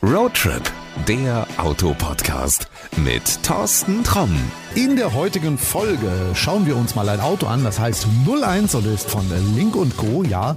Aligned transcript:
Roadtrip, 0.00 0.64
der 1.06 1.46
Autopodcast 1.58 2.68
mit 2.96 3.42
Thorsten 3.42 4.02
Tromm. 4.02 4.36
In 4.74 4.96
der 4.96 5.14
heutigen 5.14 5.58
Folge 5.58 6.10
schauen 6.34 6.66
wir 6.66 6.76
uns 6.76 6.94
mal 6.94 7.08
ein 7.08 7.20
Auto 7.20 7.46
an, 7.46 7.64
das 7.64 7.80
heißt 7.80 8.06
01 8.26 8.74
und 8.74 8.86
ist 8.86 9.10
von 9.10 9.24
Link 9.56 9.74
Co. 9.96 10.22
Ja, 10.22 10.54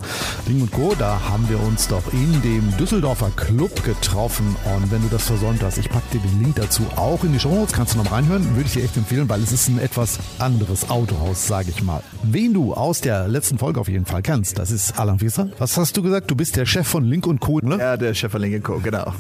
Link 0.48 0.72
Co., 0.72 0.94
da 0.98 1.20
haben 1.30 1.50
wir 1.50 1.60
uns 1.64 1.88
doch 1.88 2.04
in 2.14 2.42
dem 2.42 2.76
Düsseldorfer 2.78 3.32
Club 3.36 3.84
getroffen. 3.84 4.56
Und 4.76 4.92
wenn 4.92 5.02
du 5.02 5.08
das 5.08 5.24
versäumt 5.24 5.64
hast, 5.64 5.78
ich 5.78 5.90
packe 5.90 6.06
dir 6.12 6.20
den 6.20 6.42
Link 6.42 6.56
dazu 6.56 6.84
auch 6.98 7.24
in 7.24 7.34
die 7.34 7.40
Show 7.40 7.56
Notes, 7.56 7.74
kannst 7.74 7.94
du 7.94 7.98
noch 7.98 8.06
mal 8.06 8.18
reinhören, 8.18 8.56
würde 8.56 8.68
ich 8.68 8.74
dir 8.74 8.84
echt 8.84 8.98
empfehlen, 8.98 9.28
weil 9.30 9.42
es 9.42 9.52
ist 9.52 9.70
ein 9.70 9.80
etwas 9.80 10.20
anderes 10.40 10.90
Autohaus, 10.90 11.48
sage 11.48 11.70
ich 11.70 11.82
mal. 11.82 12.04
Wen 12.24 12.54
du 12.54 12.74
aus 12.74 13.02
der 13.02 13.28
letzten 13.28 13.58
Folge 13.58 13.80
auf 13.80 13.88
jeden 13.88 14.06
Fall 14.06 14.22
kennst, 14.22 14.60
das 14.60 14.72
ist 14.72 15.00
Alan 15.00 15.20
Fieser. 15.20 15.50
Was 15.58 15.78
hast 15.78 15.96
du 15.98 16.04
gesagt? 16.04 16.30
Du 16.30 16.36
bist 16.36 16.58
der 16.58 16.66
Chef 16.66 16.88
von 16.88 17.06
Link 17.06 17.26
Co., 17.40 17.60
ne? 17.60 17.78
Ja, 17.78 17.98
der 17.98 18.14
Chef 18.14 18.32
von 18.32 18.42
Link 18.42 18.64
Co., 18.64 18.80
genau. 18.80 19.14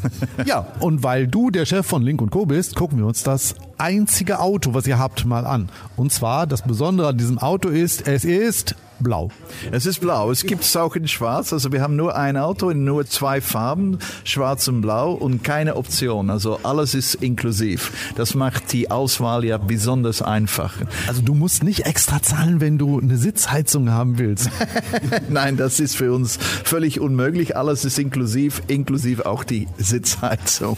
ja, 0.45 0.67
und 0.79 1.01
weil 1.01 1.10
du 1.19 1.51
der 1.51 1.65
Chef 1.65 1.85
von 1.85 2.01
Link 2.03 2.21
Co. 2.31 2.45
bist, 2.45 2.75
gucken 2.75 2.97
wir 2.97 3.05
uns 3.05 3.23
das 3.23 3.55
einzige 3.77 4.39
Auto, 4.39 4.73
was 4.73 4.87
ihr 4.87 4.97
habt, 4.97 5.25
mal 5.25 5.45
an. 5.45 5.69
Und 5.97 6.11
zwar, 6.11 6.47
das 6.47 6.61
Besondere 6.61 7.09
an 7.09 7.17
diesem 7.17 7.37
Auto 7.37 7.69
ist, 7.69 8.07
es 8.07 8.23
ist 8.25 8.75
blau. 9.01 9.29
Es 9.71 9.85
ist 9.85 9.99
blau. 9.99 10.31
Es 10.31 10.45
gibt 10.45 10.63
es 10.63 10.75
auch 10.75 10.95
in 10.95 11.07
schwarz. 11.07 11.53
Also 11.53 11.71
wir 11.71 11.81
haben 11.81 11.95
nur 11.95 12.15
ein 12.15 12.37
Auto 12.37 12.69
in 12.69 12.83
nur 12.83 13.05
zwei 13.05 13.41
Farben, 13.41 13.99
schwarz 14.23 14.67
und 14.67 14.81
blau 14.81 15.13
und 15.13 15.43
keine 15.43 15.75
Option. 15.75 16.29
Also 16.29 16.59
alles 16.63 16.93
ist 16.93 17.15
inklusiv. 17.15 18.13
Das 18.15 18.35
macht 18.35 18.71
die 18.73 18.91
Auswahl 18.91 19.45
ja 19.45 19.57
besonders 19.57 20.21
einfach. 20.21 20.73
Also 21.07 21.21
du 21.21 21.33
musst 21.33 21.63
nicht 21.63 21.85
extra 21.85 22.21
zahlen, 22.21 22.61
wenn 22.61 22.77
du 22.77 22.99
eine 22.99 23.17
Sitzheizung 23.17 23.89
haben 23.89 24.17
willst. 24.17 24.49
Nein, 25.29 25.57
das 25.57 25.79
ist 25.79 25.95
für 25.95 26.13
uns 26.13 26.37
völlig 26.37 26.99
unmöglich. 26.99 27.55
Alles 27.55 27.85
ist 27.85 27.99
inklusiv, 27.99 28.61
inklusive 28.67 29.25
auch 29.25 29.43
die 29.43 29.67
Sitzheizung. 29.77 30.77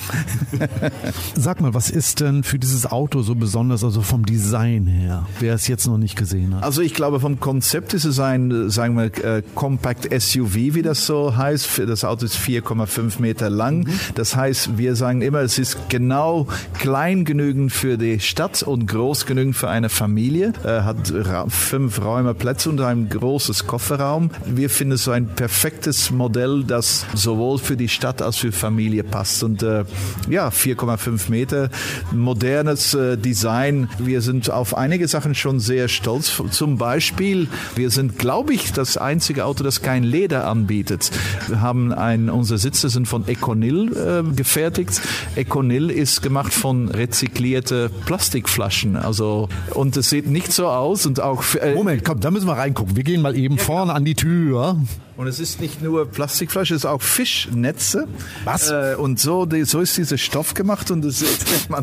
Sag 1.35 1.61
mal, 1.61 1.73
was 1.73 1.89
ist 1.89 2.19
denn 2.19 2.43
für 2.43 2.59
dieses 2.59 2.85
Auto 2.85 3.21
so 3.21 3.35
besonders, 3.35 3.83
also 3.83 4.01
vom 4.01 4.25
Design 4.25 4.87
her, 4.87 5.27
wer 5.39 5.53
es 5.53 5.67
jetzt 5.67 5.87
noch 5.87 5.97
nicht 5.97 6.15
gesehen 6.15 6.55
hat? 6.55 6.63
Also 6.63 6.81
ich 6.81 6.93
glaube, 6.93 7.19
vom 7.19 7.39
Konzept 7.39 7.93
ist 7.93 8.05
es 8.05 8.12
sein, 8.13 8.69
sagen 8.69 8.95
wir, 8.95 9.05
äh, 9.23 9.43
Compact 9.55 10.07
SUV, 10.09 10.55
wie 10.55 10.81
das 10.81 11.05
so 11.05 11.35
heißt. 11.35 11.81
Das 11.87 12.05
Auto 12.05 12.25
ist 12.25 12.37
4,5 12.37 13.19
Meter 13.19 13.49
lang. 13.49 13.79
Mhm. 13.79 13.99
Das 14.15 14.35
heißt, 14.35 14.77
wir 14.77 14.95
sagen 14.95 15.21
immer, 15.21 15.39
es 15.39 15.57
ist 15.59 15.89
genau 15.89 16.47
klein 16.79 17.25
genügend 17.25 17.71
für 17.71 17.97
die 17.97 18.19
Stadt 18.19 18.63
und 18.63 18.87
groß 18.87 19.25
genügend 19.25 19.55
für 19.55 19.69
eine 19.69 19.89
Familie. 19.89 20.53
Äh, 20.63 20.81
hat 20.81 21.11
fünf 21.49 22.01
Räume 22.01 22.33
Plätze 22.33 22.69
und 22.69 22.79
ein 22.81 23.09
großes 23.09 23.67
Kofferraum. 23.67 24.31
Wir 24.45 24.69
finden 24.69 24.93
es 24.93 25.03
so 25.05 25.11
ein 25.11 25.27
perfektes 25.27 26.11
Modell, 26.11 26.63
das 26.63 27.05
sowohl 27.13 27.57
für 27.57 27.77
die 27.77 27.89
Stadt 27.89 28.21
als 28.21 28.37
für 28.37 28.51
Familie 28.51 29.03
passt. 29.03 29.43
Und 29.43 29.63
äh, 29.63 29.85
ja, 30.29 30.49
4,5 30.49 31.29
Meter, 31.29 31.69
modernes 32.11 32.93
äh, 32.93 33.17
Design. 33.17 33.89
Wir 33.97 34.21
sind 34.21 34.49
auf 34.49 34.75
einige 34.75 35.07
Sachen 35.07 35.35
schon 35.35 35.59
sehr 35.59 35.87
stolz. 35.87 36.41
Zum 36.51 36.77
Beispiel, 36.77 37.47
wir 37.75 37.89
sind 37.89 38.02
sind, 38.03 38.19
glaube 38.19 38.53
ich, 38.53 38.73
das 38.73 38.97
einzige 38.97 39.45
Auto, 39.45 39.63
das 39.63 39.81
kein 39.81 40.03
Leder 40.03 40.47
anbietet. 40.47 41.09
Wir 41.47 41.61
haben 41.61 41.93
ein, 41.93 42.29
unsere 42.29 42.59
Sitze 42.59 42.89
sind 42.89 43.07
von 43.07 43.27
Econil 43.27 43.95
äh, 43.95 44.35
gefertigt. 44.35 45.01
Econil 45.37 45.89
ist 45.89 46.21
gemacht 46.21 46.53
von 46.53 46.89
rezyklierte 46.89 47.89
Plastikflaschen. 48.05 48.97
Also, 48.97 49.47
und 49.73 49.95
es 49.95 50.09
sieht 50.09 50.27
nicht 50.27 50.51
so 50.51 50.67
aus 50.67 51.05
und 51.05 51.21
auch. 51.21 51.43
Äh, 51.55 51.75
Moment, 51.75 52.03
komm, 52.03 52.19
da 52.19 52.29
müssen 52.29 52.47
wir 52.47 52.57
reingucken. 52.57 52.97
Wir 52.97 53.03
gehen 53.03 53.21
mal 53.21 53.37
eben 53.37 53.55
ja, 53.55 53.63
vorne 53.63 53.93
an 53.93 54.03
die 54.03 54.15
Tür. 54.15 54.77
Und 55.15 55.27
es 55.27 55.39
ist 55.39 55.61
nicht 55.61 55.81
nur 55.81 56.07
Plastikflasche, 56.09 56.73
es 56.73 56.81
ist 56.81 56.85
auch 56.85 57.01
Fischnetze. 57.01 58.07
Was? 58.45 58.71
Äh, 58.71 58.95
und 58.97 59.19
so, 59.19 59.45
die, 59.45 59.63
so 59.63 59.79
ist 59.79 59.95
dieser 59.95 60.17
Stoff 60.17 60.55
gemacht 60.55 60.89
und 60.89 61.05
es, 61.05 61.23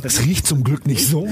es 0.03 0.21
riecht 0.25 0.47
zum 0.47 0.65
Glück 0.65 0.85
nicht 0.87 1.07
so. 1.07 1.29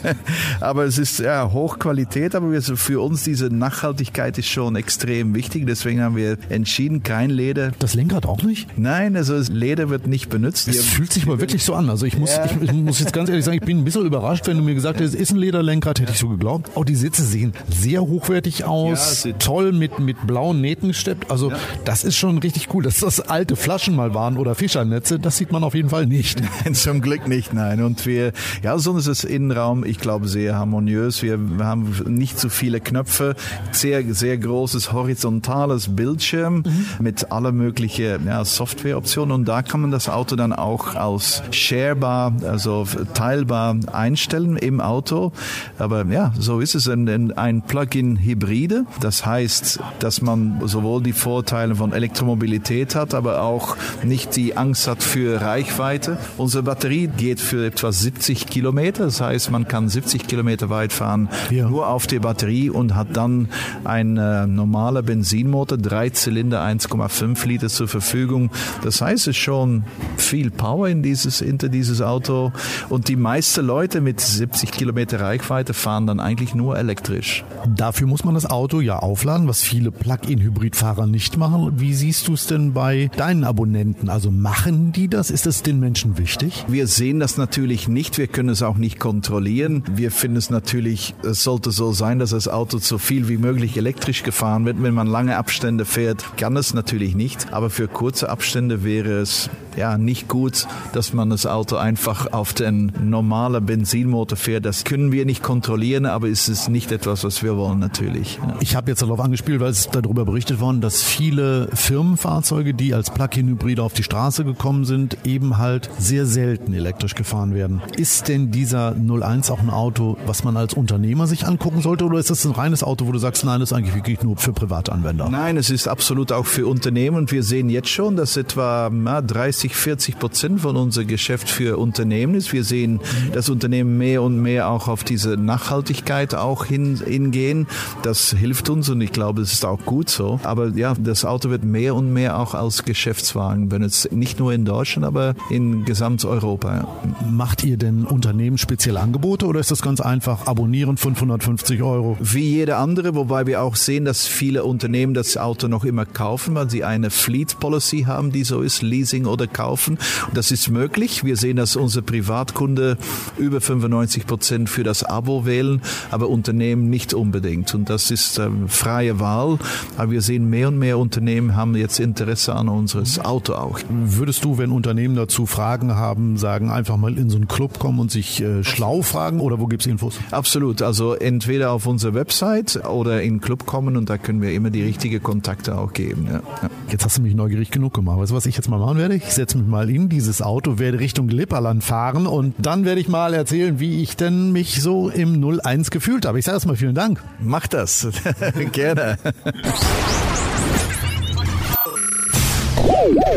aber 0.60 0.84
es 0.84 0.98
ist 0.98 1.18
ja 1.18 1.50
Hochqualität, 1.50 2.36
aber 2.36 2.52
wir, 2.52 2.62
für 2.62 3.02
uns 3.02 3.24
diese 3.24 3.46
Nachhaltigkeit 3.46 4.21
ist 4.30 4.48
schon 4.48 4.76
extrem 4.76 5.34
wichtig. 5.34 5.66
Deswegen 5.66 6.02
haben 6.02 6.16
wir 6.16 6.36
entschieden, 6.48 7.02
kein 7.02 7.30
Leder. 7.30 7.72
Das 7.78 7.94
Lenkrad 7.94 8.26
auch 8.26 8.42
nicht? 8.42 8.78
Nein, 8.78 9.16
also 9.16 9.36
Leder 9.52 9.90
wird 9.90 10.06
nicht 10.06 10.28
benutzt. 10.28 10.68
Es 10.68 10.84
fühlt 10.84 11.12
sich 11.12 11.26
mal 11.26 11.40
wirklich 11.40 11.64
so 11.64 11.74
an. 11.74 11.90
Also 11.90 12.06
ich 12.06 12.18
muss, 12.18 12.36
ja. 12.36 12.44
ich, 12.44 12.62
ich, 12.62 12.72
muss 12.72 13.00
jetzt 13.00 13.12
ganz 13.12 13.28
ehrlich 13.28 13.44
sagen, 13.44 13.58
ich 13.58 13.64
bin 13.64 13.78
ein 13.78 13.84
bisschen 13.84 14.06
überrascht, 14.06 14.46
wenn 14.46 14.56
du 14.56 14.62
mir 14.62 14.74
gesagt 14.74 15.00
hättest, 15.00 15.14
es 15.14 15.20
ist 15.20 15.30
ein 15.32 15.38
Lederlenkrad, 15.38 16.00
hätte 16.00 16.12
ich 16.12 16.18
so 16.18 16.28
geglaubt. 16.28 16.70
Auch 16.76 16.84
die 16.84 16.94
Sitze 16.94 17.22
sehen 17.22 17.52
sehr 17.70 18.02
hochwertig 18.02 18.64
aus, 18.64 19.24
ja, 19.24 19.32
toll 19.34 19.72
mit, 19.72 19.98
mit 19.98 20.26
blauen 20.26 20.60
Nähten 20.60 20.88
gesteppt. 20.88 21.30
Also 21.30 21.50
ja. 21.50 21.56
das 21.84 22.04
ist 22.04 22.16
schon 22.16 22.38
richtig 22.38 22.68
cool. 22.74 22.82
Dass 22.82 23.00
das 23.00 23.20
alte 23.20 23.56
Flaschen 23.56 23.96
mal 23.96 24.14
waren 24.14 24.36
oder 24.36 24.54
Fischernetze, 24.54 25.18
das 25.18 25.36
sieht 25.36 25.52
man 25.52 25.64
auf 25.64 25.74
jeden 25.74 25.88
Fall 25.88 26.06
nicht. 26.06 26.42
Nein, 26.64 26.74
zum 26.74 27.00
Glück 27.00 27.28
nicht, 27.28 27.54
nein. 27.54 27.82
Und 27.82 28.06
wir, 28.06 28.32
ja, 28.62 28.78
sonst 28.78 29.06
ist 29.06 29.24
das 29.24 29.30
Innenraum, 29.30 29.84
ich 29.84 29.98
glaube, 29.98 30.28
sehr 30.28 30.56
harmoniös. 30.56 31.22
Wir 31.22 31.38
haben 31.60 31.94
nicht 32.06 32.38
zu 32.38 32.48
viele 32.48 32.80
Knöpfe, 32.80 33.34
sehr, 33.72 34.02
sehr 34.14 34.38
großes 34.38 34.92
horizontales 34.92 35.94
Bildschirm 35.94 36.64
mhm. 36.66 36.86
mit 37.00 37.32
aller 37.32 37.52
möglichen 37.52 38.26
ja, 38.26 38.44
Softwareoptionen. 38.44 39.32
Und 39.32 39.46
da 39.46 39.62
kann 39.62 39.80
man 39.80 39.90
das 39.90 40.08
Auto 40.08 40.36
dann 40.36 40.52
auch 40.52 40.94
als 40.94 41.42
sharebar, 41.50 42.32
also 42.46 42.86
teilbar 43.14 43.76
einstellen 43.92 44.56
im 44.56 44.80
Auto. 44.80 45.32
Aber 45.78 46.04
ja, 46.06 46.32
so 46.38 46.60
ist 46.60 46.74
es 46.74 46.88
ein, 46.88 47.32
ein 47.32 47.62
Plug-in-Hybride. 47.62 48.86
Das 49.00 49.24
heißt, 49.26 49.80
dass 49.98 50.22
man 50.22 50.60
sowohl 50.64 51.02
die 51.02 51.12
Vorteile 51.12 51.74
von 51.74 51.92
Elektromobilität 51.92 52.94
hat, 52.94 53.14
aber 53.14 53.42
auch 53.42 53.76
nicht 54.02 54.36
die 54.36 54.56
Angst 54.56 54.88
hat 54.88 55.02
für 55.02 55.40
Reichweite. 55.40 56.18
Unsere 56.36 56.62
Batterie 56.62 57.08
geht 57.08 57.40
für 57.40 57.66
etwa 57.66 57.92
70 57.92 58.46
Kilometer. 58.46 59.04
Das 59.04 59.20
heißt, 59.20 59.50
man 59.50 59.68
kann 59.68 59.88
70 59.88 60.26
Kilometer 60.26 60.70
weit 60.70 60.92
fahren, 60.92 61.28
ja. 61.50 61.68
nur 61.68 61.88
auf 61.88 62.06
der 62.06 62.20
Batterie 62.20 62.70
und 62.70 62.94
hat 62.94 63.16
dann 63.16 63.48
ein 63.92 64.16
äh, 64.16 64.46
normaler 64.46 65.02
Benzinmotor, 65.02 65.76
drei 65.76 66.08
Zylinder, 66.08 66.64
1,5 66.64 67.46
Liter 67.46 67.68
zur 67.68 67.88
Verfügung. 67.88 68.50
Das 68.82 69.02
heißt, 69.02 69.28
es 69.28 69.36
ist 69.36 69.36
schon 69.36 69.84
viel 70.16 70.50
Power 70.50 70.88
in 70.88 71.02
dieses, 71.02 71.40
hinter 71.40 71.68
dieses 71.68 72.00
Auto. 72.00 72.52
Und 72.88 73.08
die 73.08 73.16
meisten 73.16 73.64
Leute 73.66 74.00
mit 74.00 74.20
70 74.20 74.70
Kilometer 74.70 75.20
Reichweite 75.20 75.74
fahren 75.74 76.06
dann 76.06 76.20
eigentlich 76.20 76.54
nur 76.54 76.78
elektrisch. 76.78 77.44
Dafür 77.68 78.06
muss 78.06 78.24
man 78.24 78.34
das 78.34 78.46
Auto 78.46 78.80
ja 78.80 78.98
aufladen, 78.98 79.46
was 79.46 79.62
viele 79.62 79.92
Plug-in-Hybridfahrer 79.92 81.06
nicht 81.06 81.36
machen. 81.36 81.72
Wie 81.76 81.92
siehst 81.92 82.28
du 82.28 82.34
es 82.34 82.46
denn 82.46 82.72
bei 82.72 83.10
deinen 83.16 83.44
Abonnenten? 83.44 84.08
Also 84.08 84.30
machen 84.30 84.92
die 84.92 85.08
das? 85.08 85.30
Ist 85.30 85.46
es 85.46 85.62
den 85.62 85.78
Menschen 85.78 86.16
wichtig? 86.16 86.64
Wir 86.66 86.86
sehen 86.86 87.20
das 87.20 87.36
natürlich 87.36 87.88
nicht. 87.88 88.16
Wir 88.16 88.26
können 88.26 88.48
es 88.48 88.62
auch 88.62 88.78
nicht 88.78 88.98
kontrollieren. 88.98 89.82
Wir 89.94 90.10
finden 90.10 90.38
es 90.38 90.48
natürlich, 90.48 91.14
es 91.22 91.42
sollte 91.42 91.70
so 91.70 91.92
sein, 91.92 92.18
dass 92.18 92.30
das 92.30 92.48
Auto 92.48 92.78
so 92.78 92.96
viel 92.96 93.28
wie 93.28 93.36
möglich 93.36 93.76
elektrisch 93.82 94.22
gefahren 94.22 94.64
wird. 94.64 94.80
Wenn 94.80 94.94
man 94.94 95.08
lange 95.08 95.36
Abstände 95.36 95.84
fährt, 95.84 96.36
kann 96.36 96.56
es 96.56 96.72
natürlich 96.72 97.16
nicht. 97.16 97.52
Aber 97.52 97.68
für 97.68 97.88
kurze 97.88 98.28
Abstände 98.28 98.84
wäre 98.84 99.18
es 99.18 99.50
ja 99.76 99.98
nicht 99.98 100.28
gut, 100.28 100.66
dass 100.92 101.12
man 101.12 101.30
das 101.30 101.46
Auto 101.46 101.76
einfach 101.76 102.32
auf 102.32 102.52
den 102.52 102.92
normalen 103.02 103.64
Benzinmotor 103.64 104.36
fährt. 104.36 104.64
Das 104.64 104.84
können 104.84 105.12
wir 105.12 105.24
nicht 105.24 105.42
kontrollieren, 105.42 106.06
aber 106.06 106.28
es 106.28 106.48
ist 106.48 106.68
nicht 106.68 106.92
etwas, 106.92 107.24
was 107.24 107.42
wir 107.42 107.56
wollen 107.56 107.78
natürlich. 107.78 108.38
Ja. 108.46 108.56
Ich 108.60 108.76
habe 108.76 108.90
jetzt 108.90 109.02
darauf 109.02 109.18
angespielt, 109.18 109.60
weil 109.60 109.70
es 109.70 109.88
darüber 109.90 110.24
berichtet 110.24 110.60
worden, 110.60 110.80
dass 110.80 111.02
viele 111.02 111.68
Firmenfahrzeuge, 111.74 112.74
die 112.74 112.94
als 112.94 113.10
Plug-in-Hybride 113.10 113.82
auf 113.82 113.94
die 113.94 114.02
Straße 114.02 114.44
gekommen 114.44 114.84
sind, 114.84 115.16
eben 115.24 115.58
halt 115.58 115.90
sehr 115.98 116.26
selten 116.26 116.72
elektrisch 116.74 117.14
gefahren 117.14 117.54
werden. 117.54 117.82
Ist 117.96 118.28
denn 118.28 118.50
dieser 118.50 118.94
01 118.94 119.50
auch 119.50 119.60
ein 119.60 119.70
Auto, 119.70 120.16
was 120.26 120.44
man 120.44 120.56
als 120.56 120.74
Unternehmer 120.74 121.26
sich 121.26 121.46
angucken 121.46 121.80
sollte 121.80 122.04
oder 122.04 122.18
ist 122.18 122.30
das 122.30 122.44
ein 122.44 122.52
reines 122.52 122.84
Auto, 122.84 123.06
wo 123.06 123.12
du 123.12 123.18
sagst, 123.18 123.44
nein, 123.44 123.60
das 123.60 123.71
ist 123.72 123.78
eigentlich 123.78 123.94
wirklich 123.94 124.22
nur 124.22 124.36
für 124.36 124.52
Privatanwender? 124.52 125.28
Nein, 125.30 125.56
es 125.56 125.70
ist 125.70 125.88
absolut 125.88 126.32
auch 126.32 126.46
für 126.46 126.66
Unternehmen 126.66 127.16
und 127.16 127.32
wir 127.32 127.42
sehen 127.42 127.70
jetzt 127.70 127.88
schon, 127.88 128.16
dass 128.16 128.36
etwa 128.36 128.90
na, 128.92 129.22
30, 129.22 129.74
40 129.74 130.18
Prozent 130.18 130.60
von 130.60 130.76
unser 130.76 131.04
Geschäft 131.04 131.48
für 131.48 131.78
Unternehmen 131.78 132.34
ist. 132.34 132.52
Wir 132.52 132.64
sehen, 132.64 133.00
dass 133.32 133.48
Unternehmen 133.48 133.96
mehr 133.98 134.22
und 134.22 134.40
mehr 134.40 134.68
auch 134.68 134.88
auf 134.88 135.04
diese 135.04 135.36
Nachhaltigkeit 135.36 136.34
auch 136.34 136.64
hin, 136.64 137.00
hingehen. 137.04 137.66
Das 138.02 138.30
hilft 138.30 138.68
uns 138.68 138.88
und 138.90 139.00
ich 139.00 139.12
glaube, 139.12 139.42
es 139.42 139.52
ist 139.52 139.64
auch 139.64 139.84
gut 139.84 140.10
so. 140.10 140.38
Aber 140.42 140.68
ja, 140.68 140.94
das 140.98 141.24
Auto 141.24 141.50
wird 141.50 141.64
mehr 141.64 141.94
und 141.94 142.12
mehr 142.12 142.38
auch 142.38 142.54
als 142.54 142.84
Geschäftswagen 142.84 143.68
benutzt. 143.68 144.12
Nicht 144.12 144.38
nur 144.38 144.52
in 144.52 144.64
Deutschland, 144.64 145.06
aber 145.06 145.34
in 145.50 145.84
Gesamteuropa. 145.84 146.86
Macht 147.30 147.64
ihr 147.64 147.76
denn 147.76 148.04
Unternehmen 148.04 148.58
spezielle 148.58 149.00
Angebote 149.00 149.46
oder 149.46 149.60
ist 149.60 149.70
das 149.70 149.82
ganz 149.82 150.00
einfach 150.00 150.46
abonnieren 150.46 150.96
550 150.96 151.82
Euro? 151.82 152.16
Wie 152.20 152.50
jeder 152.50 152.78
andere, 152.78 153.14
wobei 153.14 153.46
wir 153.46 153.61
auch 153.62 153.76
sehen, 153.76 154.04
dass 154.04 154.26
viele 154.26 154.64
Unternehmen 154.64 155.14
das 155.14 155.36
Auto 155.36 155.68
noch 155.68 155.84
immer 155.84 156.04
kaufen, 156.04 156.54
weil 156.54 156.68
sie 156.68 156.84
eine 156.84 157.10
Fleet 157.10 157.58
Policy 157.60 158.02
haben, 158.02 158.32
die 158.32 158.44
so 158.44 158.60
ist, 158.60 158.82
Leasing 158.82 159.26
oder 159.26 159.46
kaufen. 159.46 159.98
Das 160.34 160.50
ist 160.50 160.68
möglich. 160.68 161.24
Wir 161.24 161.36
sehen, 161.36 161.56
dass 161.56 161.76
unsere 161.76 162.02
Privatkunde 162.02 162.98
über 163.38 163.60
95 163.60 164.26
Prozent 164.26 164.68
für 164.68 164.82
das 164.82 165.04
Abo 165.04 165.46
wählen, 165.46 165.80
aber 166.10 166.28
Unternehmen 166.28 166.90
nicht 166.90 167.14
unbedingt. 167.14 167.74
Und 167.74 167.88
das 167.88 168.10
ist 168.10 168.38
ähm, 168.38 168.68
freie 168.68 169.20
Wahl. 169.20 169.58
Aber 169.96 170.10
wir 170.10 170.22
sehen 170.22 170.50
mehr 170.50 170.68
und 170.68 170.78
mehr 170.78 170.98
Unternehmen 170.98 171.56
haben 171.56 171.74
jetzt 171.76 172.00
Interesse 172.00 172.54
an 172.54 172.68
unseres 172.68 173.18
Auto 173.18 173.54
auch. 173.54 173.78
Würdest 173.88 174.44
du, 174.44 174.58
wenn 174.58 174.70
Unternehmen 174.70 175.16
dazu 175.16 175.46
Fragen 175.46 175.94
haben, 175.94 176.36
sagen, 176.36 176.70
einfach 176.70 176.96
mal 176.96 177.16
in 177.16 177.30
so 177.30 177.36
einen 177.36 177.48
Club 177.48 177.78
kommen 177.78 178.00
und 178.00 178.10
sich 178.10 178.42
äh, 178.42 178.64
schlau 178.64 179.02
fragen 179.02 179.40
oder 179.40 179.60
wo 179.60 179.66
gibt 179.66 179.82
es 179.82 179.86
Infos? 179.86 180.18
Absolut. 180.30 180.82
Also 180.82 181.14
entweder 181.14 181.72
auf 181.72 181.86
unserer 181.86 182.14
Website 182.14 182.82
oder 182.88 183.22
in 183.22 183.34
den 183.34 183.40
Club 183.52 183.66
kommen 183.66 183.98
und 183.98 184.08
da 184.08 184.16
können 184.16 184.40
wir 184.40 184.54
immer 184.54 184.70
die 184.70 184.82
richtigen 184.82 185.22
Kontakte 185.22 185.76
auch 185.76 185.92
geben. 185.92 186.26
Ja. 186.26 186.40
Ja. 186.62 186.70
Jetzt 186.88 187.04
hast 187.04 187.18
du 187.18 187.22
mich 187.22 187.34
neugierig 187.34 187.70
genug 187.70 187.92
gemacht. 187.92 188.18
Weißt 188.18 188.30
du, 188.30 188.34
was 188.34 188.46
ich 188.46 188.56
jetzt 188.56 188.70
mal 188.70 188.78
machen 188.78 188.96
werde? 188.96 189.14
Ich 189.14 189.26
setze 189.26 189.58
mich 189.58 189.66
mal 189.66 189.90
in 189.90 190.08
dieses 190.08 190.40
Auto, 190.40 190.78
werde 190.78 190.98
Richtung 191.00 191.28
Lipperland 191.28 191.84
fahren 191.84 192.26
und 192.26 192.54
dann 192.58 192.86
werde 192.86 193.02
ich 193.02 193.08
mal 193.08 193.34
erzählen, 193.34 193.78
wie 193.78 194.02
ich 194.02 194.16
denn 194.16 194.52
mich 194.52 194.80
so 194.80 195.10
im 195.10 195.44
01 195.60 195.90
gefühlt 195.90 196.24
habe. 196.24 196.38
Ich 196.38 196.46
sage 196.46 196.56
erstmal 196.56 196.76
vielen 196.76 196.94
Dank. 196.94 197.22
Mach 197.40 197.66
das. 197.66 198.08
Gerne. 198.72 199.18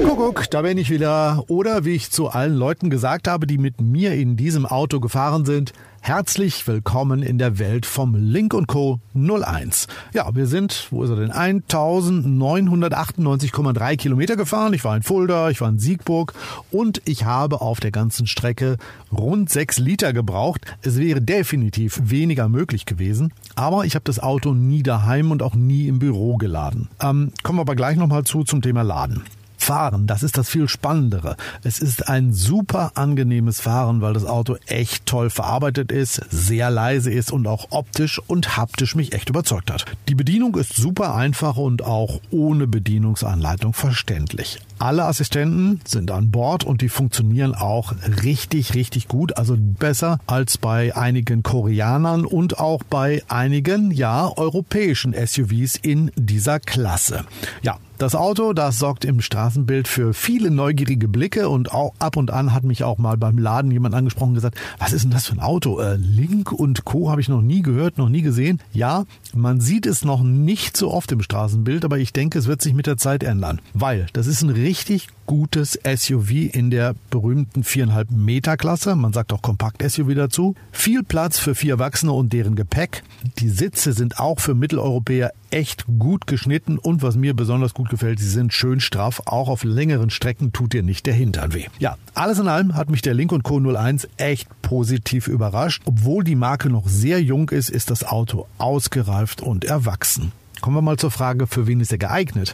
Kuckuck, 0.05 0.49
da 0.49 0.61
bin 0.61 0.77
ich 0.77 0.89
wieder. 0.89 1.43
Oder 1.49 1.83
wie 1.83 1.95
ich 1.95 2.09
zu 2.09 2.29
allen 2.29 2.55
Leuten 2.55 2.89
gesagt 2.89 3.27
habe, 3.27 3.47
die 3.47 3.57
mit 3.57 3.81
mir 3.81 4.13
in 4.13 4.37
diesem 4.37 4.65
Auto 4.65 5.01
gefahren 5.01 5.43
sind, 5.43 5.73
herzlich 6.07 6.67
willkommen 6.67 7.23
in 7.23 7.39
der 7.39 7.57
Welt 7.57 7.87
vom 7.87 8.13
Link 8.13 8.53
Co. 8.67 8.99
01. 9.15 9.87
Ja, 10.13 10.35
wir 10.35 10.45
sind, 10.45 10.85
wo 10.91 11.03
ist 11.03 11.09
er 11.09 11.15
denn? 11.15 11.31
1998,3 11.31 13.97
Kilometer 13.97 14.35
gefahren. 14.35 14.73
Ich 14.73 14.83
war 14.83 14.95
in 14.95 15.01
Fulda, 15.01 15.49
ich 15.49 15.61
war 15.61 15.69
in 15.69 15.79
Siegburg 15.79 16.35
und 16.69 17.01
ich 17.05 17.25
habe 17.25 17.59
auf 17.59 17.79
der 17.79 17.89
ganzen 17.89 18.27
Strecke 18.27 18.77
rund 19.11 19.49
sechs 19.49 19.79
Liter 19.79 20.13
gebraucht. 20.13 20.77
Es 20.83 20.99
wäre 20.99 21.23
definitiv 21.23 21.99
weniger 22.03 22.49
möglich 22.49 22.85
gewesen, 22.85 23.33
aber 23.55 23.85
ich 23.85 23.95
habe 23.95 24.05
das 24.05 24.19
Auto 24.19 24.53
nie 24.53 24.83
daheim 24.83 25.31
und 25.31 25.41
auch 25.41 25.55
nie 25.55 25.87
im 25.87 25.97
Büro 25.97 26.37
geladen. 26.37 26.87
Ähm, 27.01 27.31
kommen 27.41 27.57
wir 27.57 27.61
aber 27.61 27.75
gleich 27.75 27.97
nochmal 27.97 28.25
zu 28.25 28.43
zum 28.43 28.61
Thema 28.61 28.83
Laden. 28.83 29.23
Fahren, 29.65 30.05
das 30.05 30.21
ist 30.21 30.37
das 30.37 30.47
viel 30.47 30.69
Spannendere. 30.69 31.37
Es 31.63 31.79
ist 31.79 32.07
ein 32.07 32.33
super 32.33 32.91
angenehmes 32.93 33.59
Fahren, 33.59 33.99
weil 33.99 34.13
das 34.13 34.23
Auto 34.23 34.57
echt 34.67 35.07
toll 35.07 35.31
verarbeitet 35.31 35.91
ist, 35.91 36.21
sehr 36.29 36.69
leise 36.69 37.11
ist 37.11 37.31
und 37.31 37.47
auch 37.47 37.71
optisch 37.71 38.21
und 38.27 38.57
haptisch 38.57 38.93
mich 38.93 39.13
echt 39.13 39.29
überzeugt 39.29 39.71
hat. 39.71 39.85
Die 40.07 40.13
Bedienung 40.13 40.55
ist 40.55 40.75
super 40.75 41.15
einfach 41.15 41.57
und 41.57 41.83
auch 41.83 42.21
ohne 42.29 42.67
Bedienungsanleitung 42.67 43.73
verständlich. 43.73 44.59
Alle 44.77 45.05
Assistenten 45.05 45.79
sind 45.87 46.11
an 46.11 46.29
Bord 46.29 46.63
und 46.63 46.81
die 46.81 46.89
funktionieren 46.89 47.55
auch 47.55 47.93
richtig, 48.23 48.75
richtig 48.75 49.07
gut. 49.07 49.35
Also 49.35 49.55
besser 49.57 50.19
als 50.27 50.59
bei 50.59 50.95
einigen 50.95 51.41
Koreanern 51.41 52.23
und 52.25 52.59
auch 52.59 52.83
bei 52.83 53.23
einigen, 53.29 53.89
ja, 53.89 54.31
europäischen 54.35 55.13
SUVs 55.13 55.75
in 55.75 56.11
dieser 56.15 56.59
Klasse. 56.59 57.25
Ja, 57.63 57.79
das 57.97 58.15
Auto, 58.15 58.53
das 58.53 58.77
sorgt 58.77 59.05
im 59.05 59.21
Straßenbild 59.21 59.87
für 59.87 60.13
viele 60.13 60.51
neugierige 60.51 61.07
Blicke 61.07 61.47
und 61.47 61.71
auch 61.71 61.93
ab 61.99 62.17
und 62.17 62.31
an 62.31 62.53
hat 62.53 62.63
mich 62.63 62.83
auch 62.83 62.97
mal 62.97 63.17
beim 63.17 63.37
Laden 63.37 63.71
jemand 63.71 63.95
angesprochen 63.95 64.29
und 64.29 64.35
gesagt, 64.35 64.57
was 64.79 64.91
ist 64.91 65.03
denn 65.03 65.11
das 65.11 65.27
für 65.27 65.33
ein 65.33 65.39
Auto? 65.39 65.79
Äh, 65.79 65.95
Link 65.95 66.51
und 66.51 66.83
Co. 66.83 67.09
habe 67.09 67.21
ich 67.21 67.29
noch 67.29 67.41
nie 67.41 67.61
gehört, 67.61 67.97
noch 67.97 68.09
nie 68.09 68.21
gesehen. 68.21 68.59
Ja, 68.73 69.05
man 69.33 69.61
sieht 69.61 69.85
es 69.85 70.03
noch 70.03 70.23
nicht 70.23 70.75
so 70.75 70.91
oft 70.91 71.11
im 71.11 71.21
Straßenbild, 71.21 71.85
aber 71.85 71.97
ich 71.97 72.11
denke, 72.11 72.37
es 72.37 72.47
wird 72.47 72.61
sich 72.61 72.73
mit 72.73 72.87
der 72.87 72.97
Zeit 72.97 73.23
ändern, 73.23 73.61
weil 73.73 74.07
das 74.13 74.27
ist 74.27 74.41
ein 74.41 74.49
richtig 74.49 75.07
gutes 75.25 75.79
SUV 75.83 76.53
in 76.53 76.69
der 76.69 76.95
berühmten 77.09 77.63
viereinhalb 77.63 78.11
Meter 78.11 78.57
Klasse. 78.57 78.95
Man 78.95 79.13
sagt 79.13 79.33
auch 79.33 79.41
Kompakt-SUV 79.41 80.13
dazu. 80.15 80.55
Viel 80.71 81.03
Platz 81.03 81.39
für 81.39 81.55
vier 81.55 81.73
Erwachsene 81.73 82.11
und 82.11 82.31
deren 82.33 82.55
Gepäck. 82.55 83.03
Die 83.39 83.49
Sitze 83.49 83.93
sind 83.93 84.19
auch 84.19 84.39
für 84.39 84.53
Mitteleuropäer 84.53 85.31
echt 85.55 85.85
gut 85.99 86.27
geschnitten 86.27 86.77
und 86.77 87.01
was 87.01 87.15
mir 87.15 87.33
besonders 87.33 87.73
gut 87.73 87.89
gefällt, 87.89 88.19
sie 88.19 88.27
sind 88.27 88.53
schön 88.53 88.81
straff. 88.81 89.21
Auch 89.25 89.47
auf 89.47 89.63
längeren 89.63 90.09
Strecken 90.09 90.51
tut 90.51 90.73
dir 90.73 90.83
nicht 90.83 91.05
der 91.05 91.13
Hintern 91.13 91.53
weh. 91.53 91.65
Ja, 91.79 91.97
alles 92.13 92.39
in 92.39 92.49
allem 92.49 92.75
hat 92.75 92.89
mich 92.89 93.01
der 93.01 93.13
Link 93.13 93.31
Co. 93.43 93.59
01 93.59 94.09
echt 94.17 94.49
positiv 94.61 95.27
überrascht. 95.27 95.83
Obwohl 95.85 96.25
die 96.25 96.35
Marke 96.35 96.69
noch 96.69 96.87
sehr 96.87 97.21
jung 97.21 97.49
ist, 97.49 97.69
ist 97.69 97.89
das 97.89 98.03
Auto 98.03 98.47
ausgereift 98.57 99.41
und 99.41 99.63
erwachsen. 99.63 100.33
Kommen 100.59 100.75
wir 100.75 100.81
mal 100.81 100.97
zur 100.97 101.11
Frage, 101.11 101.47
für 101.47 101.67
wen 101.67 101.79
ist 101.79 101.91
er 101.91 101.99
geeignet? 101.99 102.53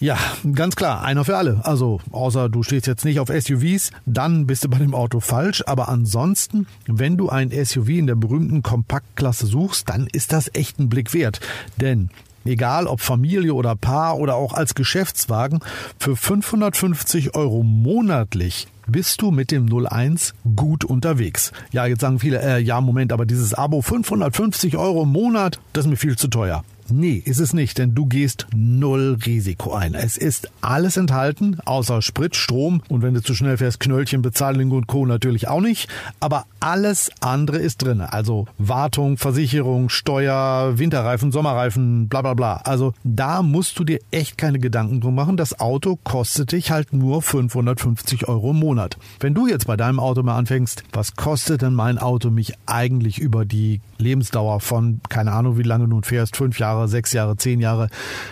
Ja, 0.00 0.18
ganz 0.54 0.74
klar, 0.76 1.02
einer 1.02 1.24
für 1.24 1.36
alle. 1.36 1.60
Also, 1.62 2.00
außer 2.10 2.48
du 2.48 2.62
stehst 2.62 2.86
jetzt 2.86 3.04
nicht 3.04 3.20
auf 3.20 3.28
SUVs, 3.28 3.90
dann 4.06 4.46
bist 4.46 4.64
du 4.64 4.68
bei 4.68 4.78
dem 4.78 4.94
Auto 4.94 5.20
falsch. 5.20 5.62
Aber 5.66 5.88
ansonsten, 5.88 6.66
wenn 6.86 7.16
du 7.16 7.28
ein 7.28 7.50
SUV 7.50 7.88
in 7.90 8.06
der 8.06 8.16
berühmten 8.16 8.62
Kompaktklasse 8.62 9.46
suchst, 9.46 9.88
dann 9.88 10.08
ist 10.12 10.32
das 10.32 10.50
echt 10.52 10.78
ein 10.78 10.88
Blick 10.88 11.14
wert. 11.14 11.40
Denn 11.76 12.10
egal 12.44 12.86
ob 12.86 13.00
Familie 13.00 13.54
oder 13.54 13.76
Paar 13.76 14.18
oder 14.18 14.34
auch 14.34 14.52
als 14.52 14.74
Geschäftswagen, 14.74 15.60
für 15.98 16.16
550 16.16 17.34
Euro 17.34 17.62
monatlich 17.62 18.66
bist 18.86 19.22
du 19.22 19.30
mit 19.30 19.50
dem 19.50 19.68
01 19.72 20.34
gut 20.56 20.84
unterwegs. 20.84 21.52
Ja, 21.72 21.86
jetzt 21.86 22.00
sagen 22.00 22.18
viele, 22.18 22.42
äh, 22.42 22.58
ja, 22.58 22.80
Moment, 22.80 23.12
aber 23.12 23.26
dieses 23.26 23.54
Abo 23.54 23.80
550 23.80 24.76
Euro 24.76 25.04
im 25.04 25.10
Monat, 25.10 25.60
das 25.72 25.84
ist 25.84 25.90
mir 25.90 25.96
viel 25.96 26.16
zu 26.16 26.28
teuer. 26.28 26.64
Nee, 26.90 27.22
ist 27.24 27.40
es 27.40 27.54
nicht, 27.54 27.78
denn 27.78 27.94
du 27.94 28.06
gehst 28.06 28.46
null 28.54 29.16
Risiko 29.24 29.72
ein. 29.72 29.94
Es 29.94 30.16
ist 30.16 30.50
alles 30.60 30.96
enthalten, 30.96 31.58
außer 31.64 32.02
Sprit, 32.02 32.36
Strom 32.36 32.82
und 32.88 33.02
wenn 33.02 33.14
du 33.14 33.22
zu 33.22 33.34
schnell 33.34 33.56
fährst, 33.56 33.80
Knöllchen, 33.80 34.20
Bezahlung 34.20 34.70
und 34.70 34.86
Co. 34.86 35.06
natürlich 35.06 35.48
auch 35.48 35.60
nicht. 35.60 35.88
Aber 36.20 36.44
alles 36.60 37.10
andere 37.20 37.58
ist 37.58 37.82
drin. 37.82 38.00
Also 38.00 38.46
Wartung, 38.58 39.16
Versicherung, 39.16 39.88
Steuer, 39.88 40.78
Winterreifen, 40.78 41.32
Sommerreifen, 41.32 42.08
bla 42.08 42.22
bla 42.22 42.34
bla. 42.34 42.56
Also 42.58 42.92
da 43.02 43.42
musst 43.42 43.78
du 43.78 43.84
dir 43.84 43.98
echt 44.10 44.36
keine 44.36 44.58
Gedanken 44.58 45.00
drum 45.00 45.14
machen. 45.14 45.36
Das 45.36 45.60
Auto 45.60 45.98
kostet 46.04 46.52
dich 46.52 46.70
halt 46.70 46.92
nur 46.92 47.22
550 47.22 48.28
Euro 48.28 48.50
im 48.50 48.58
Monat. 48.58 48.98
Wenn 49.20 49.34
du 49.34 49.46
jetzt 49.46 49.66
bei 49.66 49.76
deinem 49.76 50.00
Auto 50.00 50.22
mal 50.22 50.36
anfängst, 50.36 50.84
was 50.92 51.16
kostet 51.16 51.62
denn 51.62 51.74
mein 51.74 51.98
Auto 51.98 52.30
mich 52.30 52.52
eigentlich 52.66 53.18
über 53.18 53.44
die 53.44 53.80
Lebensdauer 54.04 54.60
von, 54.60 55.00
keine 55.08 55.32
Ahnung, 55.32 55.58
wie 55.58 55.62
lange 55.62 55.88
du 55.88 56.00
fährst, 56.02 56.36
fünf 56.36 56.58
Jahre, 56.58 56.86
sechs 56.88 57.12
Jahre, 57.12 57.36
zehn 57.36 57.60
Jahre, 57.60 57.88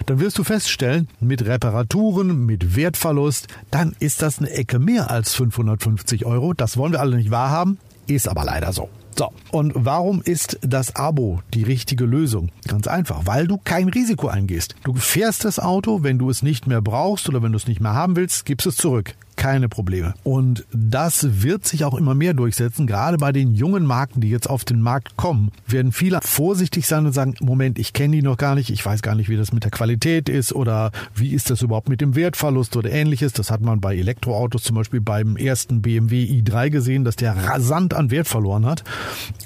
dann 0.07 0.21
wirst 0.21 0.39
du 0.39 0.45
feststellen, 0.45 1.09
mit 1.21 1.45
Reparaturen, 1.45 2.47
mit 2.47 2.77
Wertverlust, 2.77 3.49
dann 3.71 3.97
ist 3.99 4.23
das 4.23 4.39
eine 4.39 4.51
Ecke 4.51 4.79
mehr 4.79 5.11
als 5.11 5.35
550 5.35 6.27
Euro. 6.27 6.53
Das 6.55 6.77
wollen 6.77 6.93
wir 6.93 7.01
alle 7.01 7.17
nicht 7.17 7.31
wahrhaben, 7.31 7.79
ist 8.07 8.29
aber 8.29 8.45
leider 8.45 8.73
so. 8.73 8.89
So, 9.17 9.31
und 9.51 9.73
warum 9.75 10.23
ist 10.23 10.59
das 10.63 10.97
Abo 10.97 11.43
die 11.53 11.65
richtige 11.65 12.07
Lösung? 12.07 12.51
Ganz 12.67 12.87
einfach, 12.87 13.27
weil 13.27 13.47
du 13.47 13.59
kein 13.63 13.89
Risiko 13.89 14.29
eingehst. 14.29 14.75
Du 14.85 14.95
fährst 14.95 15.45
das 15.45 15.59
Auto, 15.59 16.03
wenn 16.03 16.19
du 16.19 16.31
es 16.31 16.43
nicht 16.43 16.67
mehr 16.67 16.81
brauchst 16.81 17.29
oder 17.29 17.43
wenn 17.43 17.53
du 17.53 17.59
es 17.59 17.67
nicht 17.67 17.81
mehr 17.81 17.93
haben 17.93 18.17
willst, 18.17 18.47
gibst 18.47 18.67
es 18.67 18.77
zurück 18.77 19.15
keine 19.37 19.69
Probleme. 19.69 20.15
Und 20.25 20.65
das 20.73 21.43
wird 21.43 21.67
sich 21.67 21.85
auch 21.85 21.95
immer 21.95 22.15
mehr 22.15 22.35
durchsetzen. 22.35 22.87
Gerade 22.87 23.19
bei 23.19 23.33
den 23.33 23.55
jungen 23.55 23.87
Marken, 23.87 24.21
die 24.21 24.31
jetzt 24.31 24.49
auf 24.49 24.65
den 24.65 24.81
Markt 24.81 25.17
kommen, 25.17 25.53
werden 25.67 25.93
viele 25.93 26.21
vorsichtig 26.23 26.87
sein 26.87 27.07
und 27.07 27.13
sagen, 27.13 27.35
Moment, 27.41 27.79
ich 27.79 27.93
kenne 27.93 28.17
die 28.17 28.23
noch 28.23 28.37
gar 28.37 28.55
nicht, 28.55 28.71
ich 28.71 28.85
weiß 28.85 29.03
gar 29.03 29.15
nicht, 29.15 29.29
wie 29.29 29.37
das 29.37 29.53
mit 29.53 29.65
der 29.65 29.71
Qualität 29.71 30.29
ist 30.29 30.53
oder 30.53 30.93
wie 31.15 31.33
ist 31.33 31.51
das 31.51 31.63
überhaupt 31.63 31.89
mit 31.89 32.01
dem 32.01 32.15
Wertverlust 32.15 32.77
oder 32.77 32.91
ähnliches. 32.91 33.33
Das 33.33 33.51
hat 33.51 33.61
man 33.61 33.81
bei 33.81 33.97
Elektroautos 33.97 34.63
zum 34.63 34.77
Beispiel 34.77 35.01
beim 35.01 35.37
ersten 35.37 35.83
BMW 35.83 36.25
i3 36.25 36.71
gesehen, 36.71 37.05
dass 37.05 37.17
der 37.17 37.37
rasant 37.37 37.95
an 37.95 38.11
Wert 38.11 38.29
verloren 38.29 38.67
hat. 38.67 38.85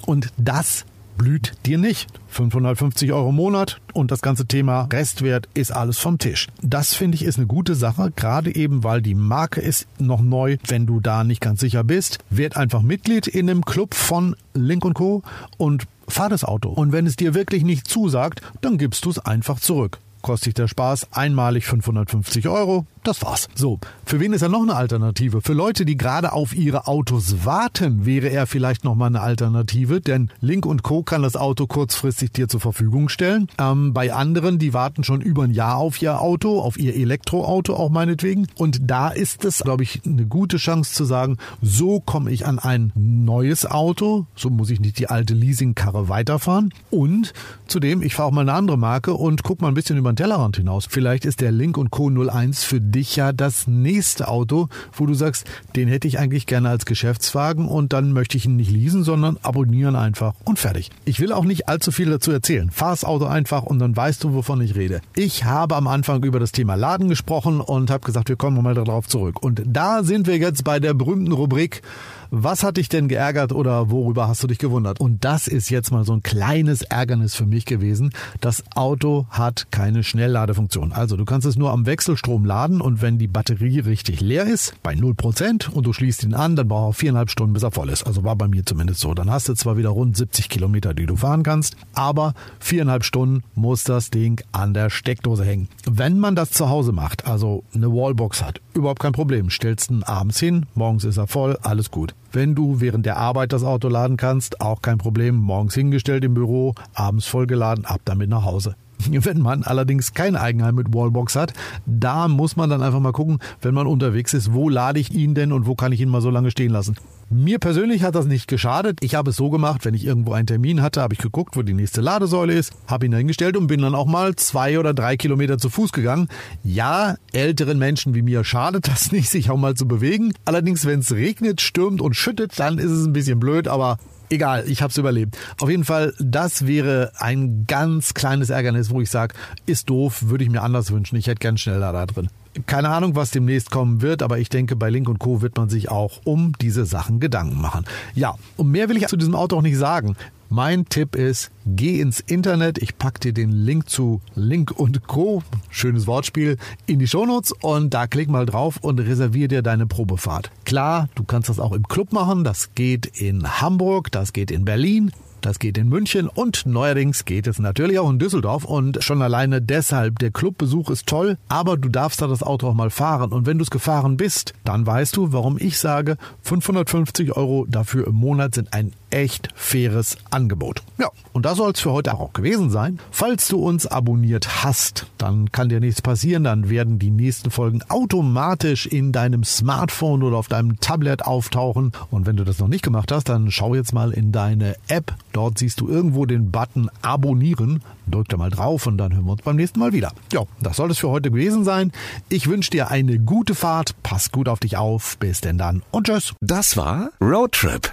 Und 0.04 0.32
das 0.36 0.84
blüht 1.16 1.54
dir 1.66 1.78
nicht. 1.78 2.08
550 2.28 3.12
Euro 3.12 3.30
im 3.30 3.36
Monat 3.36 3.80
und 3.92 4.10
das 4.10 4.20
ganze 4.22 4.46
Thema 4.46 4.88
Restwert 4.92 5.48
ist 5.54 5.72
alles 5.72 5.98
vom 5.98 6.18
Tisch. 6.18 6.48
Das 6.62 6.94
finde 6.94 7.16
ich 7.16 7.24
ist 7.24 7.38
eine 7.38 7.46
gute 7.46 7.74
Sache, 7.74 8.12
gerade 8.14 8.54
eben 8.54 8.84
weil 8.84 9.02
die 9.02 9.14
Marke 9.14 9.60
ist 9.60 9.86
noch 9.98 10.20
neu. 10.20 10.56
Wenn 10.66 10.86
du 10.86 11.00
da 11.00 11.24
nicht 11.24 11.40
ganz 11.40 11.60
sicher 11.60 11.84
bist, 11.84 12.18
werd 12.30 12.56
einfach 12.56 12.82
Mitglied 12.82 13.26
in 13.26 13.46
dem 13.46 13.64
Club 13.64 13.94
von 13.94 14.36
Link 14.54 14.84
Co. 14.94 15.22
und 15.56 15.86
fahr 16.08 16.28
das 16.28 16.44
Auto. 16.44 16.68
Und 16.68 16.92
wenn 16.92 17.06
es 17.06 17.16
dir 17.16 17.34
wirklich 17.34 17.64
nicht 17.64 17.88
zusagt, 17.88 18.40
dann 18.60 18.78
gibst 18.78 19.04
du 19.04 19.10
es 19.10 19.18
einfach 19.18 19.58
zurück 19.58 19.98
kostet 20.26 20.58
der 20.58 20.66
Spaß 20.66 21.12
einmalig 21.12 21.66
550 21.66 22.48
Euro. 22.48 22.84
Das 23.06 23.22
war's. 23.22 23.48
So, 23.54 23.78
für 24.04 24.18
wen 24.18 24.32
ist 24.32 24.42
er 24.42 24.48
noch 24.48 24.62
eine 24.62 24.74
Alternative? 24.74 25.40
Für 25.40 25.52
Leute, 25.52 25.84
die 25.84 25.96
gerade 25.96 26.32
auf 26.32 26.56
ihre 26.56 26.88
Autos 26.88 27.44
warten, 27.44 28.04
wäre 28.04 28.30
er 28.30 28.48
vielleicht 28.48 28.82
noch 28.82 28.96
mal 28.96 29.06
eine 29.06 29.20
Alternative, 29.20 30.00
denn 30.00 30.32
Link 30.40 30.66
Co. 30.82 31.04
kann 31.04 31.22
das 31.22 31.36
Auto 31.36 31.68
kurzfristig 31.68 32.32
dir 32.32 32.48
zur 32.48 32.58
Verfügung 32.58 33.08
stellen. 33.08 33.46
Ähm, 33.58 33.92
bei 33.92 34.12
anderen, 34.12 34.58
die 34.58 34.74
warten 34.74 35.04
schon 35.04 35.20
über 35.20 35.44
ein 35.44 35.52
Jahr 35.52 35.76
auf 35.76 36.02
ihr 36.02 36.20
Auto, 36.20 36.60
auf 36.60 36.78
ihr 36.80 36.96
Elektroauto 36.96 37.76
auch 37.76 37.90
meinetwegen. 37.90 38.48
Und 38.56 38.90
da 38.90 39.10
ist 39.10 39.44
es, 39.44 39.60
glaube 39.60 39.84
ich, 39.84 40.00
eine 40.04 40.26
gute 40.26 40.56
Chance 40.56 40.92
zu 40.92 41.04
sagen, 41.04 41.36
so 41.62 42.00
komme 42.00 42.32
ich 42.32 42.44
an 42.44 42.58
ein 42.58 42.90
neues 42.96 43.66
Auto, 43.66 44.26
so 44.34 44.50
muss 44.50 44.68
ich 44.70 44.80
nicht 44.80 44.98
die 44.98 45.08
alte 45.08 45.34
Leasingkarre 45.34 46.08
weiterfahren. 46.08 46.74
Und 46.90 47.34
zudem, 47.68 48.02
ich 48.02 48.16
fahre 48.16 48.30
auch 48.30 48.32
mal 48.32 48.40
eine 48.40 48.54
andere 48.54 48.78
Marke 48.78 49.14
und 49.14 49.44
guck 49.44 49.62
mal 49.62 49.68
ein 49.68 49.74
bisschen 49.74 49.96
über 49.96 50.12
den 50.12 50.16
Tellerrand 50.16 50.56
hinaus. 50.56 50.88
Vielleicht 50.90 51.24
ist 51.24 51.40
der 51.40 51.52
Link 51.52 51.76
Co. 51.90 52.10
01 52.10 52.64
für 52.64 52.80
dich 52.96 53.14
ja 53.14 53.32
das 53.32 53.66
nächste 53.66 54.28
Auto, 54.28 54.68
wo 54.92 55.06
du 55.06 55.14
sagst, 55.14 55.46
den 55.76 55.86
hätte 55.88 56.08
ich 56.08 56.18
eigentlich 56.18 56.46
gerne 56.46 56.70
als 56.70 56.86
Geschäftswagen 56.86 57.68
und 57.68 57.92
dann 57.92 58.12
möchte 58.12 58.36
ich 58.36 58.46
ihn 58.46 58.56
nicht 58.56 58.70
leasen, 58.70 59.04
sondern 59.04 59.38
abonnieren 59.42 59.96
einfach 59.96 60.34
und 60.44 60.58
fertig. 60.58 60.90
Ich 61.04 61.20
will 61.20 61.32
auch 61.32 61.44
nicht 61.44 61.68
allzu 61.68 61.92
viel 61.92 62.10
dazu 62.10 62.32
erzählen. 62.32 62.70
Fahr 62.70 62.90
das 62.90 63.04
Auto 63.04 63.26
einfach 63.26 63.62
und 63.62 63.78
dann 63.78 63.94
weißt 63.94 64.24
du, 64.24 64.32
wovon 64.32 64.60
ich 64.62 64.74
rede. 64.74 65.00
Ich 65.14 65.44
habe 65.44 65.76
am 65.76 65.86
Anfang 65.86 66.24
über 66.24 66.40
das 66.40 66.52
Thema 66.52 66.74
Laden 66.74 67.08
gesprochen 67.08 67.60
und 67.60 67.90
habe 67.90 68.04
gesagt, 68.04 68.28
wir 68.28 68.36
kommen 68.36 68.62
mal 68.62 68.74
darauf 68.74 69.06
zurück. 69.06 69.42
Und 69.42 69.62
da 69.66 70.02
sind 70.02 70.26
wir 70.26 70.38
jetzt 70.38 70.64
bei 70.64 70.80
der 70.80 70.94
berühmten 70.94 71.32
Rubrik 71.32 71.82
was 72.30 72.62
hat 72.62 72.76
dich 72.76 72.88
denn 72.88 73.08
geärgert 73.08 73.52
oder 73.52 73.90
worüber 73.90 74.28
hast 74.28 74.42
du 74.42 74.46
dich 74.46 74.58
gewundert? 74.58 75.00
Und 75.00 75.24
das 75.24 75.48
ist 75.48 75.70
jetzt 75.70 75.90
mal 75.90 76.04
so 76.04 76.12
ein 76.12 76.22
kleines 76.22 76.82
Ärgernis 76.82 77.34
für 77.34 77.46
mich 77.46 77.64
gewesen. 77.66 78.12
Das 78.40 78.64
Auto 78.74 79.26
hat 79.30 79.68
keine 79.70 80.02
Schnellladefunktion. 80.02 80.92
Also 80.92 81.16
du 81.16 81.24
kannst 81.24 81.46
es 81.46 81.56
nur 81.56 81.70
am 81.70 81.86
Wechselstrom 81.86 82.44
laden 82.44 82.80
und 82.80 83.02
wenn 83.02 83.18
die 83.18 83.28
Batterie 83.28 83.80
richtig 83.80 84.20
leer 84.20 84.46
ist, 84.46 84.74
bei 84.82 84.94
0% 84.94 85.70
und 85.70 85.86
du 85.86 85.92
schließt 85.92 86.24
ihn 86.24 86.34
an, 86.34 86.56
dann 86.56 86.68
braucht 86.68 86.96
er 86.96 86.98
viereinhalb 86.98 87.30
Stunden, 87.30 87.52
bis 87.52 87.62
er 87.62 87.70
voll 87.70 87.90
ist. 87.90 88.04
Also 88.04 88.24
war 88.24 88.36
bei 88.36 88.48
mir 88.48 88.64
zumindest 88.64 89.00
so. 89.00 89.14
Dann 89.14 89.30
hast 89.30 89.48
du 89.48 89.54
zwar 89.54 89.76
wieder 89.76 89.90
rund 89.90 90.16
70 90.16 90.48
Kilometer, 90.48 90.94
die 90.94 91.06
du 91.06 91.16
fahren 91.16 91.42
kannst, 91.42 91.76
aber 91.94 92.34
viereinhalb 92.58 93.04
Stunden 93.04 93.42
muss 93.54 93.84
das 93.84 94.10
Ding 94.10 94.40
an 94.52 94.74
der 94.74 94.90
Steckdose 94.90 95.44
hängen. 95.44 95.68
Wenn 95.84 96.18
man 96.18 96.36
das 96.36 96.50
zu 96.50 96.68
Hause 96.68 96.92
macht, 96.92 97.26
also 97.26 97.64
eine 97.74 97.90
Wallbox 97.90 98.42
hat, 98.42 98.60
überhaupt 98.76 99.00
kein 99.00 99.12
Problem. 99.12 99.50
Stellst 99.50 99.90
ihn 99.90 100.02
abends 100.02 100.38
hin, 100.38 100.66
morgens 100.74 101.04
ist 101.04 101.16
er 101.16 101.26
voll, 101.26 101.58
alles 101.62 101.90
gut. 101.90 102.14
Wenn 102.32 102.54
du 102.54 102.80
während 102.80 103.06
der 103.06 103.16
Arbeit 103.16 103.52
das 103.52 103.64
Auto 103.64 103.88
laden 103.88 104.16
kannst, 104.16 104.60
auch 104.60 104.82
kein 104.82 104.98
Problem. 104.98 105.36
Morgens 105.36 105.74
hingestellt 105.74 106.24
im 106.24 106.34
Büro, 106.34 106.74
abends 106.94 107.26
vollgeladen, 107.26 107.84
ab 107.84 108.00
damit 108.04 108.28
nach 108.30 108.44
Hause. 108.44 108.76
Wenn 109.10 109.40
man 109.40 109.62
allerdings 109.62 110.14
kein 110.14 110.36
Eigenheim 110.36 110.74
mit 110.74 110.94
Wallbox 110.94 111.36
hat, 111.36 111.52
da 111.86 112.28
muss 112.28 112.56
man 112.56 112.70
dann 112.70 112.82
einfach 112.82 113.00
mal 113.00 113.12
gucken, 113.12 113.38
wenn 113.60 113.74
man 113.74 113.86
unterwegs 113.86 114.32
ist, 114.34 114.52
wo 114.52 114.68
lade 114.68 115.00
ich 115.00 115.12
ihn 115.12 115.34
denn 115.34 115.52
und 115.52 115.66
wo 115.66 115.74
kann 115.74 115.92
ich 115.92 116.00
ihn 116.00 116.08
mal 116.08 116.22
so 116.22 116.30
lange 116.30 116.50
stehen 116.50 116.70
lassen. 116.70 116.96
Mir 117.28 117.58
persönlich 117.58 118.04
hat 118.04 118.14
das 118.14 118.26
nicht 118.26 118.46
geschadet. 118.46 118.98
Ich 119.02 119.16
habe 119.16 119.30
es 119.30 119.36
so 119.36 119.50
gemacht, 119.50 119.84
wenn 119.84 119.94
ich 119.94 120.06
irgendwo 120.06 120.32
einen 120.32 120.46
Termin 120.46 120.80
hatte, 120.80 121.00
habe 121.00 121.14
ich 121.14 121.18
geguckt, 121.18 121.56
wo 121.56 121.62
die 121.62 121.74
nächste 121.74 122.00
Ladesäule 122.00 122.54
ist, 122.54 122.72
habe 122.86 123.06
ihn 123.06 123.10
dahingestellt 123.10 123.56
und 123.56 123.66
bin 123.66 123.82
dann 123.82 123.96
auch 123.96 124.06
mal 124.06 124.36
zwei 124.36 124.78
oder 124.78 124.94
drei 124.94 125.16
Kilometer 125.16 125.58
zu 125.58 125.68
Fuß 125.68 125.90
gegangen. 125.90 126.28
Ja, 126.62 127.16
älteren 127.32 127.80
Menschen 127.80 128.14
wie 128.14 128.22
mir 128.22 128.44
schadet 128.44 128.86
das 128.86 129.10
nicht, 129.10 129.28
sich 129.28 129.50
auch 129.50 129.56
mal 129.56 129.74
zu 129.74 129.88
bewegen. 129.88 130.34
Allerdings, 130.44 130.86
wenn 130.86 131.00
es 131.00 131.10
regnet, 131.10 131.60
stürmt 131.60 132.00
und 132.00 132.14
schüttet, 132.14 132.56
dann 132.60 132.78
ist 132.78 132.92
es 132.92 133.04
ein 133.04 133.12
bisschen 133.12 133.40
blöd, 133.40 133.66
aber 133.66 133.98
Egal, 134.28 134.64
ich 134.68 134.82
habe 134.82 134.90
es 134.90 134.98
überlebt. 134.98 135.38
Auf 135.60 135.70
jeden 135.70 135.84
Fall, 135.84 136.12
das 136.18 136.66
wäre 136.66 137.12
ein 137.18 137.64
ganz 137.66 138.14
kleines 138.14 138.50
Ärgernis, 138.50 138.90
wo 138.90 139.00
ich 139.00 139.10
sage, 139.10 139.34
ist 139.66 139.88
doof, 139.88 140.24
würde 140.26 140.44
ich 140.44 140.50
mir 140.50 140.62
anders 140.62 140.90
wünschen. 140.90 141.16
Ich 141.16 141.26
hätte 141.26 141.38
gern 141.38 141.58
schneller 141.58 141.92
da 141.92 142.06
drin. 142.06 142.28
Keine 142.66 142.88
Ahnung, 142.88 143.14
was 143.14 143.30
demnächst 143.30 143.70
kommen 143.70 144.00
wird, 144.00 144.22
aber 144.22 144.38
ich 144.38 144.48
denke, 144.48 144.76
bei 144.76 144.88
Link 144.88 145.06
Co. 145.18 145.42
wird 145.42 145.56
man 145.56 145.68
sich 145.68 145.90
auch 145.90 146.20
um 146.24 146.54
diese 146.60 146.86
Sachen 146.86 147.20
Gedanken 147.20 147.60
machen. 147.60 147.84
Ja, 148.14 148.34
und 148.56 148.70
mehr 148.70 148.88
will 148.88 148.96
ich 148.96 149.06
zu 149.08 149.16
diesem 149.16 149.34
Auto 149.34 149.58
auch 149.58 149.62
nicht 149.62 149.76
sagen. 149.76 150.16
Mein 150.48 150.84
Tipp 150.88 151.16
ist, 151.16 151.50
geh 151.66 152.00
ins 152.00 152.20
Internet. 152.20 152.78
Ich 152.78 152.98
packe 152.98 153.18
dir 153.18 153.32
den 153.32 153.50
Link 153.50 153.90
zu 153.90 154.20
Link 154.34 154.70
und 154.70 155.06
Co. 155.06 155.42
Schönes 155.70 156.06
Wortspiel 156.06 156.56
in 156.86 157.00
die 157.00 157.08
Shownotes 157.08 157.52
und 157.60 157.92
da 157.92 158.06
klick 158.06 158.28
mal 158.28 158.46
drauf 158.46 158.78
und 158.80 159.00
reservier 159.00 159.48
dir 159.48 159.62
deine 159.62 159.86
Probefahrt. 159.86 160.52
Klar, 160.64 161.08
du 161.16 161.24
kannst 161.24 161.48
das 161.48 161.58
auch 161.58 161.72
im 161.72 161.88
Club 161.88 162.12
machen. 162.12 162.44
Das 162.44 162.74
geht 162.74 163.06
in 163.06 163.60
Hamburg, 163.60 164.12
das 164.12 164.32
geht 164.32 164.50
in 164.52 164.64
Berlin. 164.64 165.10
Das 165.46 165.58
geht 165.58 165.78
in 165.78 165.88
München 165.88 166.28
und 166.28 166.66
neuerdings 166.66 167.24
geht 167.24 167.46
es 167.46 167.60
natürlich 167.60 167.98
auch 168.00 168.10
in 168.10 168.18
Düsseldorf 168.18 168.64
und 168.64 169.04
schon 169.04 169.22
alleine 169.22 169.62
deshalb, 169.62 170.18
der 170.18 170.32
Clubbesuch 170.32 170.90
ist 170.90 171.06
toll, 171.06 171.38
aber 171.46 171.76
du 171.76 171.88
darfst 171.88 172.20
da 172.20 172.26
das 172.26 172.42
Auto 172.42 172.66
auch 172.68 172.74
mal 172.74 172.90
fahren 172.90 173.32
und 173.32 173.46
wenn 173.46 173.58
du 173.58 173.62
es 173.62 173.70
gefahren 173.70 174.16
bist, 174.16 174.54
dann 174.64 174.86
weißt 174.86 175.16
du, 175.16 175.32
warum 175.32 175.56
ich 175.58 175.78
sage, 175.78 176.16
550 176.42 177.36
Euro 177.36 177.64
dafür 177.68 178.08
im 178.08 178.16
Monat 178.16 178.56
sind 178.56 178.72
ein 178.72 178.92
echt 179.16 179.48
faires 179.54 180.18
Angebot. 180.30 180.82
Ja, 180.98 181.08
und 181.32 181.46
das 181.46 181.56
soll 181.56 181.72
es 181.72 181.80
für 181.80 181.90
heute 181.90 182.12
auch 182.12 182.34
gewesen 182.34 182.68
sein. 182.68 182.98
Falls 183.10 183.48
du 183.48 183.56
uns 183.56 183.86
abonniert 183.86 184.62
hast, 184.62 185.06
dann 185.16 185.50
kann 185.50 185.70
dir 185.70 185.80
nichts 185.80 186.02
passieren, 186.02 186.44
dann 186.44 186.68
werden 186.68 186.98
die 186.98 187.10
nächsten 187.10 187.50
Folgen 187.50 187.80
automatisch 187.88 188.86
in 188.86 189.12
deinem 189.12 189.42
Smartphone 189.42 190.22
oder 190.22 190.36
auf 190.36 190.48
deinem 190.48 190.80
Tablet 190.80 191.22
auftauchen 191.22 191.92
und 192.10 192.26
wenn 192.26 192.36
du 192.36 192.44
das 192.44 192.58
noch 192.58 192.68
nicht 192.68 192.84
gemacht 192.84 193.10
hast, 193.10 193.30
dann 193.30 193.50
schau 193.50 193.74
jetzt 193.74 193.94
mal 193.94 194.12
in 194.12 194.32
deine 194.32 194.76
App 194.88 195.14
Dort 195.36 195.58
siehst 195.58 195.82
du 195.82 195.88
irgendwo 195.88 196.24
den 196.24 196.50
Button 196.50 196.88
Abonnieren. 197.02 197.82
Drück 198.06 198.26
da 198.30 198.38
mal 198.38 198.48
drauf 198.48 198.86
und 198.86 198.96
dann 198.96 199.12
hören 199.12 199.26
wir 199.26 199.32
uns 199.32 199.42
beim 199.42 199.56
nächsten 199.56 199.78
Mal 199.78 199.92
wieder. 199.92 200.14
Ja, 200.32 200.44
das 200.62 200.78
soll 200.78 200.90
es 200.90 200.96
für 200.96 201.10
heute 201.10 201.30
gewesen 201.30 201.62
sein. 201.62 201.92
Ich 202.30 202.48
wünsche 202.48 202.70
dir 202.70 202.90
eine 202.90 203.18
gute 203.18 203.54
Fahrt. 203.54 204.02
Pass 204.02 204.32
gut 204.32 204.48
auf 204.48 204.60
dich 204.60 204.78
auf. 204.78 205.18
Bis 205.18 205.42
denn 205.42 205.58
dann 205.58 205.82
und 205.90 206.06
tschüss. 206.06 206.32
Das 206.40 206.78
war 206.78 207.10
Roadtrip, 207.20 207.92